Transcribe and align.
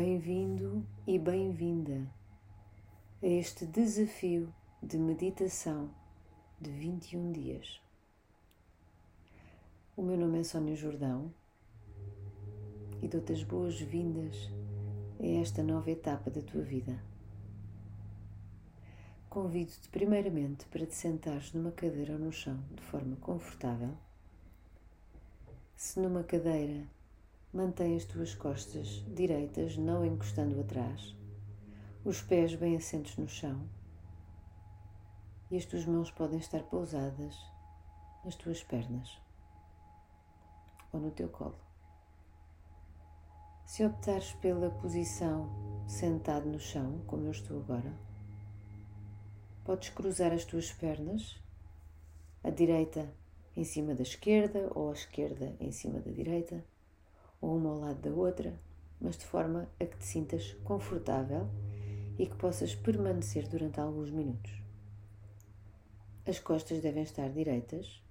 Bem-vindo 0.00 0.86
e 1.08 1.18
bem-vinda 1.18 2.08
a 3.20 3.26
este 3.26 3.66
desafio 3.66 4.54
de 4.80 4.96
meditação 4.96 5.90
de 6.60 6.70
21 6.70 7.32
dias. 7.32 7.80
O 9.96 10.02
meu 10.02 10.16
nome 10.16 10.38
é 10.38 10.44
Sónia 10.44 10.76
Jordão 10.76 11.34
e 13.02 13.08
dou-te 13.08 13.32
as 13.32 13.42
boas-vindas 13.42 14.48
a 15.18 15.26
esta 15.26 15.64
nova 15.64 15.90
etapa 15.90 16.30
da 16.30 16.42
tua 16.42 16.62
vida. 16.62 16.96
Convido-te 19.28 19.88
primeiramente 19.88 20.64
para 20.66 20.86
te 20.86 20.94
sentares 20.94 21.52
numa 21.52 21.72
cadeira 21.72 22.12
ou 22.12 22.20
no 22.20 22.30
chão 22.30 22.62
de 22.70 22.82
forma 22.82 23.16
confortável. 23.16 23.96
Se 25.74 25.98
numa 25.98 26.22
cadeira 26.22 26.86
Mantém 27.52 27.96
as 27.96 28.04
tuas 28.04 28.34
costas 28.34 29.02
direitas, 29.14 29.78
não 29.78 30.04
encostando 30.04 30.60
atrás, 30.60 31.16
os 32.04 32.20
pés 32.20 32.54
bem 32.54 32.76
assentos 32.76 33.16
no 33.16 33.26
chão. 33.26 33.66
E 35.50 35.56
as 35.56 35.64
tuas 35.64 35.86
mãos 35.86 36.10
podem 36.10 36.38
estar 36.38 36.62
pousadas 36.64 37.34
nas 38.22 38.34
tuas 38.34 38.62
pernas. 38.62 39.18
Ou 40.92 41.00
no 41.00 41.10
teu 41.10 41.30
colo. 41.30 41.58
Se 43.64 43.82
optares 43.84 44.32
pela 44.34 44.70
posição 44.70 45.48
sentado 45.88 46.46
no 46.46 46.60
chão, 46.60 47.02
como 47.06 47.24
eu 47.24 47.30
estou 47.30 47.60
agora, 47.60 47.92
podes 49.64 49.88
cruzar 49.88 50.32
as 50.32 50.44
tuas 50.44 50.70
pernas, 50.70 51.40
a 52.44 52.50
direita 52.50 53.10
em 53.56 53.64
cima 53.64 53.94
da 53.94 54.02
esquerda 54.02 54.70
ou 54.74 54.90
a 54.90 54.92
esquerda 54.92 55.56
em 55.58 55.72
cima 55.72 55.98
da 56.00 56.10
direita 56.10 56.62
ou 57.40 57.56
uma 57.56 57.70
ao 57.70 57.78
lado 57.78 58.00
da 58.00 58.10
outra, 58.10 58.58
mas 59.00 59.16
de 59.16 59.24
forma 59.24 59.68
a 59.80 59.84
que 59.84 59.96
te 59.96 60.04
sintas 60.04 60.52
confortável 60.64 61.48
e 62.18 62.26
que 62.26 62.36
possas 62.36 62.74
permanecer 62.74 63.48
durante 63.48 63.80
alguns 63.80 64.10
minutos. 64.10 64.50
As 66.26 66.38
costas 66.38 66.80
devem 66.80 67.02
estar 67.04 67.30
direitas, 67.30 68.02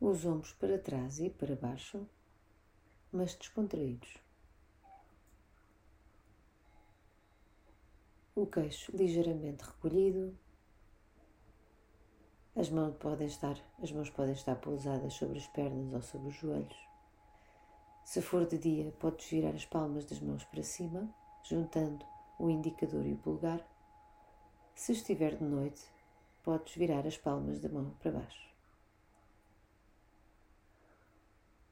os 0.00 0.24
ombros 0.24 0.52
para 0.52 0.78
trás 0.78 1.18
e 1.18 1.28
para 1.28 1.56
baixo, 1.56 2.06
mas 3.10 3.34
descontraídos. 3.34 4.18
O 8.34 8.46
queixo 8.46 8.96
ligeiramente 8.96 9.64
recolhido. 9.64 10.38
As 12.54 12.70
mãos 12.70 12.94
podem 12.96 13.26
estar, 13.26 13.58
as 13.82 13.90
mãos 13.90 14.10
podem 14.10 14.32
estar 14.32 14.56
pousadas 14.56 15.14
sobre 15.14 15.38
as 15.38 15.46
pernas 15.48 15.92
ou 15.92 16.02
sobre 16.02 16.28
os 16.28 16.34
joelhos. 16.36 16.89
Se 18.10 18.20
for 18.20 18.44
de 18.44 18.58
dia, 18.58 18.90
podes 18.98 19.30
virar 19.30 19.54
as 19.54 19.64
palmas 19.64 20.04
das 20.04 20.18
mãos 20.18 20.44
para 20.46 20.64
cima, 20.64 21.08
juntando 21.44 22.04
o 22.40 22.50
indicador 22.50 23.06
e 23.06 23.12
o 23.12 23.18
polegar. 23.18 23.64
Se 24.74 24.90
estiver 24.90 25.36
de 25.36 25.44
noite, 25.44 25.80
podes 26.42 26.74
virar 26.74 27.06
as 27.06 27.16
palmas 27.16 27.60
da 27.60 27.68
mão 27.68 27.94
para 28.00 28.10
baixo. 28.10 28.52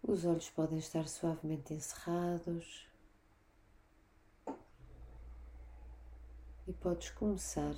Os 0.00 0.24
olhos 0.24 0.48
podem 0.50 0.78
estar 0.78 1.08
suavemente 1.08 1.74
encerrados. 1.74 2.86
E 6.68 6.72
podes 6.72 7.10
começar 7.10 7.74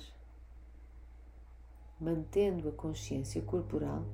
mantendo 1.99 2.69
a 2.69 2.71
consciência 2.73 3.41
corporal 3.41 4.05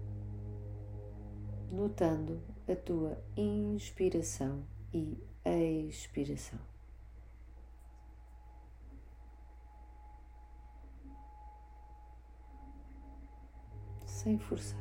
notando 1.70 2.42
a 2.68 2.76
tua 2.76 3.18
inspiração 3.36 4.64
e 4.94 5.18
expiração. 5.46 6.60
Sem 14.06 14.38
forçar. 14.38 14.78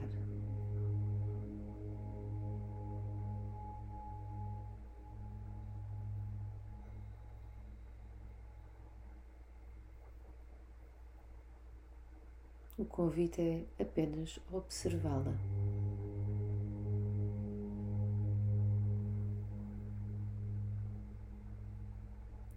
O 12.79 12.85
convite 12.85 13.41
é 13.41 13.83
apenas 13.83 14.39
observá-la. 14.53 15.33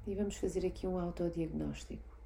E 0.09 0.15
vamos 0.15 0.37
fazer 0.37 0.65
aqui 0.65 0.87
um 0.87 0.97
autodiagnóstico. 0.99 2.17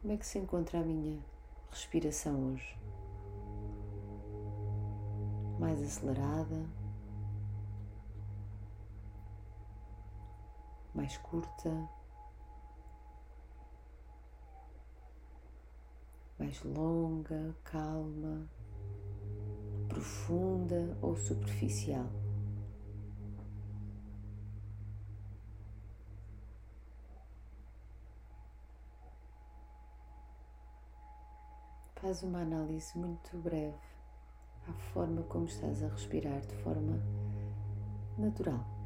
Como 0.00 0.12
é 0.12 0.16
que 0.16 0.26
se 0.26 0.40
encontra 0.40 0.80
a 0.80 0.82
minha 0.82 1.24
respiração 1.70 2.52
hoje? 2.52 2.76
Mais 5.60 5.80
acelerada? 5.80 6.66
Mais 10.92 11.16
curta? 11.18 11.88
Mais 16.40 16.60
longa, 16.64 17.54
calma, 17.62 18.50
profunda 19.88 20.98
ou 21.00 21.14
superficial? 21.14 22.10
Faz 32.00 32.22
uma 32.22 32.40
análise 32.40 32.96
muito 32.96 33.36
breve 33.36 33.76
à 34.66 34.72
forma 34.94 35.22
como 35.24 35.44
estás 35.44 35.82
a 35.82 35.88
respirar 35.88 36.40
de 36.40 36.56
forma 36.62 36.98
natural. 38.16 38.79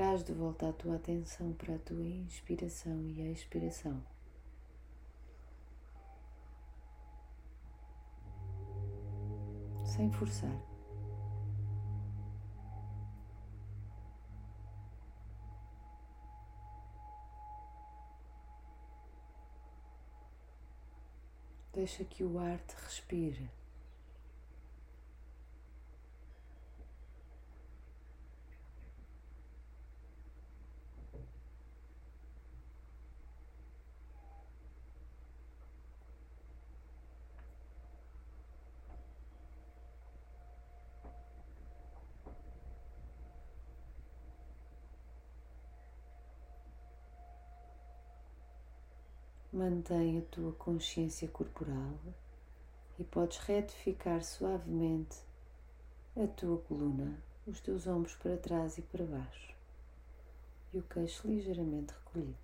Traz 0.00 0.24
de 0.24 0.32
volta 0.32 0.66
a 0.66 0.72
tua 0.72 0.96
atenção 0.96 1.52
para 1.52 1.74
a 1.74 1.78
tua 1.78 2.08
inspiração 2.08 3.06
e 3.06 3.20
a 3.20 3.30
expiração. 3.30 4.02
Sem 9.84 10.10
forçar. 10.10 10.58
Deixa 21.74 22.04
que 22.06 22.24
o 22.24 22.38
ar 22.38 22.58
te 22.60 22.74
respire. 22.86 23.59
Mantém 49.60 50.16
a 50.16 50.22
tua 50.22 50.52
consciência 50.52 51.28
corporal 51.28 51.98
e 52.98 53.04
podes 53.04 53.36
retificar 53.40 54.24
suavemente 54.24 55.18
a 56.16 56.26
tua 56.26 56.56
coluna, 56.62 57.22
os 57.46 57.60
teus 57.60 57.86
ombros 57.86 58.14
para 58.14 58.38
trás 58.38 58.78
e 58.78 58.82
para 58.82 59.04
baixo 59.04 59.54
e 60.72 60.78
o 60.78 60.82
queixo 60.82 61.28
ligeiramente 61.28 61.92
recolhido. 61.92 62.38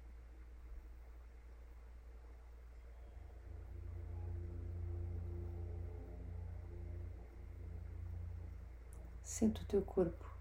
Sente 9.23 9.63
o 9.63 9.65
teu 9.65 9.81
corpo 9.81 10.37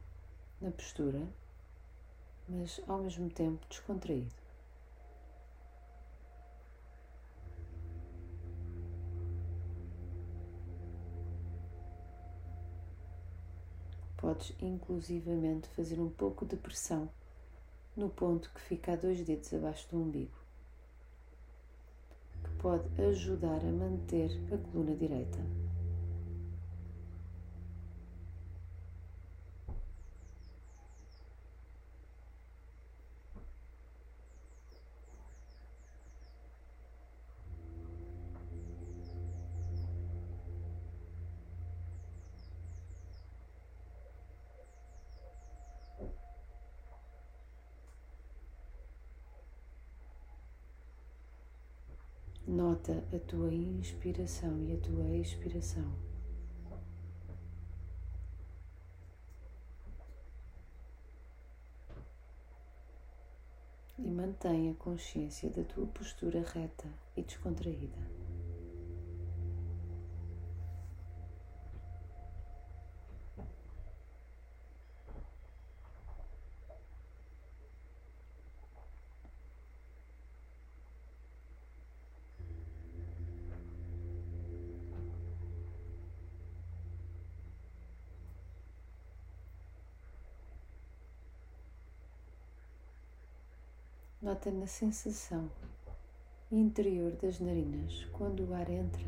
na 0.59 0.71
postura, 0.71 1.25
mas 2.49 2.81
ao 2.85 2.97
mesmo 2.97 3.29
tempo 3.29 3.65
descontraído. 3.69 4.44
Podes 14.25 14.55
inclusivamente 14.59 15.67
fazer 15.67 15.99
um 15.99 16.09
pouco 16.09 16.47
de 16.47 16.55
pressão 16.55 17.07
no 17.95 18.09
ponto 18.09 18.49
que 18.55 18.59
fica 18.59 18.93
a 18.93 18.95
dois 18.95 19.23
dedos 19.23 19.53
abaixo 19.53 19.87
do 19.91 20.01
umbigo, 20.01 20.33
que 22.43 22.49
pode 22.59 22.89
ajudar 22.99 23.59
a 23.59 23.71
manter 23.71 24.31
a 24.51 24.57
coluna 24.57 24.95
direita. 24.95 25.37
Nota 52.55 53.03
a 53.13 53.19
tua 53.19 53.53
inspiração 53.53 54.63
e 54.63 54.71
a 54.71 54.77
tua 54.77 55.09
expiração. 55.17 55.91
E 63.99 64.09
mantenha 64.09 64.73
consciência 64.75 65.49
da 65.49 65.65
tua 65.65 65.85
postura 65.87 66.45
reta 66.53 66.87
e 67.17 67.23
descontraída. 67.23 68.24
Nota 94.25 94.49
na 94.49 94.65
sensação 94.65 95.51
interior 96.51 97.11
das 97.11 97.39
narinas 97.39 98.05
quando 98.11 98.49
o 98.49 98.55
ar 98.55 98.67
entra 98.71 99.05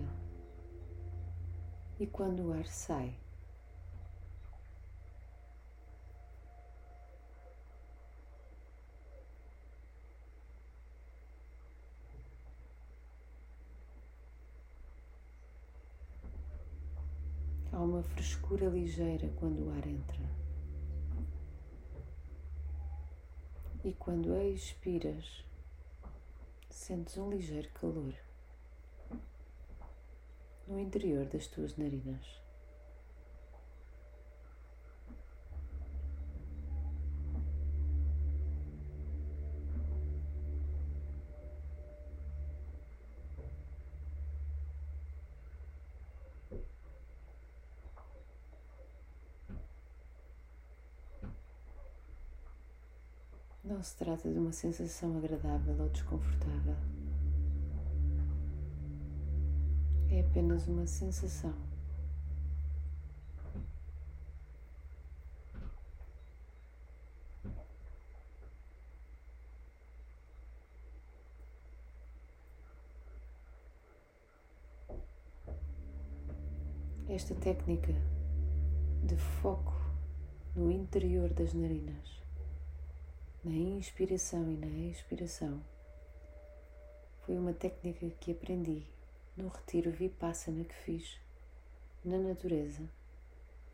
e 1.99 2.05
quando 2.05 2.49
o 2.49 2.53
ar 2.53 2.67
sai. 2.67 3.15
Há 17.71 17.81
uma 17.81 18.03
frescura 18.03 18.67
ligeira 18.67 19.33
quando 19.39 19.65
o 19.65 19.71
ar 19.71 19.87
entra. 19.87 20.46
E 23.83 23.93
quando 23.93 24.35
expiras, 24.35 25.45
sentes 26.69 27.17
um 27.17 27.29
ligeiro 27.29 27.69
calor 27.69 28.13
no 30.67 30.79
interior 30.79 31.25
das 31.25 31.47
tuas 31.47 31.77
narinas. 31.77 32.46
Não 53.67 53.83
se 53.83 53.97
trata 53.97 54.31
de 54.31 54.39
uma 54.39 54.53
sensação 54.53 55.17
agradável 55.17 55.75
ou 55.77 55.89
desconfortável. 55.89 56.73
É 60.09 60.21
apenas 60.21 60.65
uma 60.69 60.87
sensação. 60.87 61.53
Esta 77.09 77.35
técnica 77.35 77.93
de 79.03 79.17
foco 79.17 79.73
no 80.55 80.71
interior 80.71 81.33
das 81.33 81.53
narinas 81.53 82.26
na 83.47 83.55
inspiração 83.55 84.51
e 84.51 84.57
na 84.57 84.67
expiração 84.89 85.63
foi 87.21 87.37
uma 87.37 87.53
técnica 87.53 88.09
que 88.19 88.33
aprendi 88.33 88.83
no 89.37 89.47
retiro 89.47 89.89
Vipassana 89.89 90.65
que 90.65 90.75
fiz 90.75 91.17
na 92.03 92.17
natureza, 92.17 92.83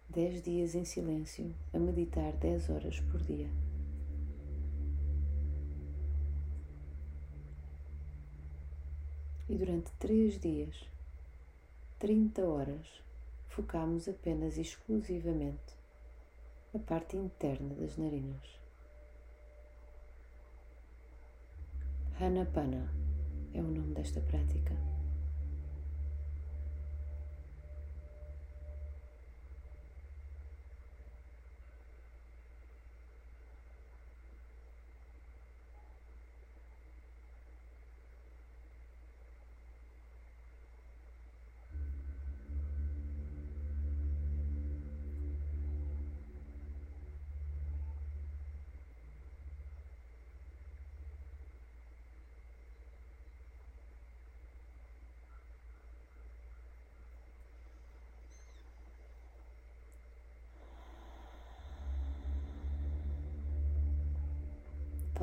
dez 0.07 0.43
dias 0.43 0.75
em 0.75 0.85
silêncio, 0.85 1.55
a 1.73 1.79
meditar 1.79 2.33
dez 2.33 2.69
horas 2.69 2.99
por 2.99 3.19
dia. 3.23 3.49
E 9.49 9.55
durante 9.55 9.91
três 9.93 10.39
dias, 10.39 10.87
30 11.97 12.45
horas, 12.45 13.01
focámos 13.49 14.07
apenas 14.07 14.57
e 14.57 14.61
exclusivamente 14.61 15.73
a 16.75 16.79
parte 16.79 17.17
interna 17.17 17.73
das 17.73 17.97
narinas. 17.97 18.62
Hanapana 22.19 22.91
é 23.53 23.59
o 23.59 23.63
nome 23.63 23.95
desta 23.95 24.21
prática. 24.21 24.75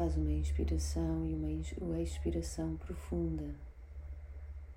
Faz 0.00 0.16
uma 0.16 0.32
inspiração 0.32 1.26
e 1.26 1.34
uma 1.78 2.00
expiração 2.00 2.74
profunda. 2.78 3.54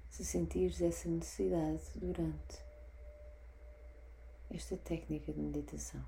Se 0.10 0.25
sentires 0.25 0.82
essa 0.82 1.08
necessidade 1.08 1.82
durante 1.96 2.62
esta 4.51 4.75
técnica 4.75 5.32
de 5.32 5.39
meditação. 5.39 6.06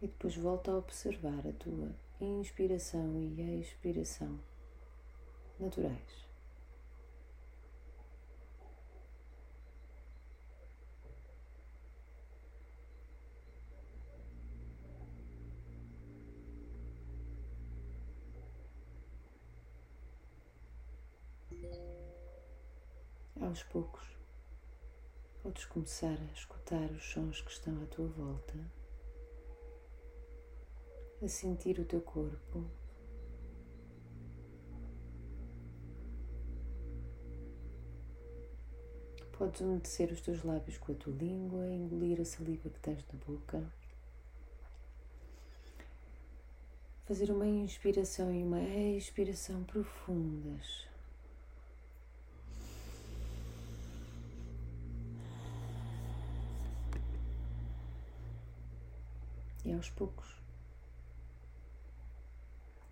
E 0.00 0.06
depois 0.06 0.36
volta 0.36 0.70
a 0.70 0.78
observar 0.78 1.48
a 1.48 1.52
tua 1.52 1.90
inspiração 2.20 3.20
e 3.20 3.42
a 3.42 3.56
expiração 3.56 4.38
naturais. 5.58 6.23
Aos 23.54 23.62
poucos, 23.62 24.02
podes 25.40 25.64
começar 25.66 26.18
a 26.18 26.32
escutar 26.32 26.90
os 26.90 27.04
sons 27.04 27.40
que 27.40 27.52
estão 27.52 27.80
à 27.84 27.86
tua 27.86 28.08
volta, 28.08 28.52
a 31.22 31.28
sentir 31.28 31.78
o 31.78 31.84
teu 31.84 32.00
corpo. 32.00 32.68
Podes 39.38 39.60
umedecer 39.60 40.10
os 40.10 40.20
teus 40.20 40.42
lábios 40.42 40.76
com 40.78 40.90
a 40.90 40.96
tua 40.96 41.12
língua, 41.12 41.64
engolir 41.68 42.20
a 42.20 42.24
saliva 42.24 42.68
que 42.68 42.80
tens 42.80 43.04
na 43.06 43.20
boca. 43.24 43.72
Fazer 47.04 47.30
uma 47.30 47.46
inspiração 47.46 48.34
e 48.34 48.42
uma 48.42 48.60
expiração 48.60 49.62
profundas. 49.62 50.92
E 59.64 59.72
aos 59.72 59.88
poucos. 59.90 60.34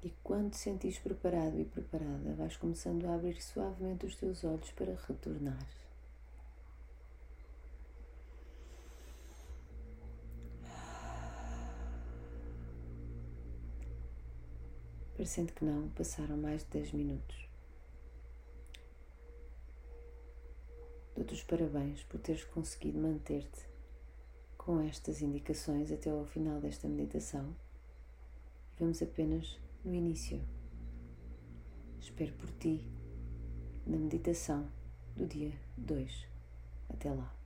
E 0.02 0.10
quando 0.24 0.50
te 0.50 0.56
sentires 0.56 0.98
preparado 0.98 1.60
e 1.60 1.64
preparada, 1.64 2.34
vais 2.34 2.56
começando 2.56 3.06
a 3.06 3.14
abrir 3.14 3.40
suavemente 3.40 4.06
os 4.06 4.16
teus 4.16 4.42
olhos 4.42 4.72
para 4.72 4.96
retornar. 5.06 5.64
Parecendo 15.16 15.52
que 15.52 15.64
não, 15.64 15.88
passaram 15.90 16.36
mais 16.36 16.64
de 16.64 16.70
10 16.70 16.92
minutos. 16.94 17.48
Dou-te 21.14 21.34
os 21.34 21.42
parabéns 21.44 22.02
por 22.04 22.18
teres 22.18 22.42
conseguido 22.42 22.98
manter-te 22.98 23.71
com 24.64 24.80
estas 24.80 25.20
indicações 25.20 25.90
até 25.90 26.10
ao 26.10 26.24
final 26.24 26.60
desta 26.60 26.88
meditação. 26.88 27.54
Vamos 28.78 29.02
apenas 29.02 29.58
no 29.84 29.92
início. 29.92 30.40
Espero 32.00 32.32
por 32.34 32.50
ti 32.52 32.86
na 33.86 33.96
meditação 33.96 34.70
do 35.16 35.26
dia 35.26 35.52
2. 35.76 36.28
Até 36.88 37.12
lá. 37.12 37.41